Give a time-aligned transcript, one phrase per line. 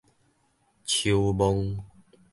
[0.83, 1.79] 揫墓